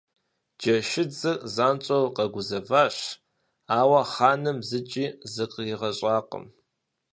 [0.59, 2.97] Джэшыдзыр занщӀэу къэгузэващ,
[3.79, 6.45] ауэ хъаным зыкӀи зыкъригъэщӀакъым.